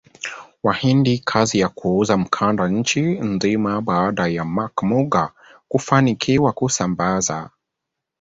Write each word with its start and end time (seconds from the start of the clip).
Wahindi 0.63 1.19
kazi 1.19 1.59
ya 1.59 1.69
kuuza 1.69 2.17
mkanda 2.17 2.67
nchi 2.67 3.01
nzima 3.01 3.81
Baada 3.81 4.27
ya 4.27 4.45
Mac 4.45 4.83
Muga 4.83 5.31
kufanikiwa 5.67 6.51
kusambaza 6.53 7.49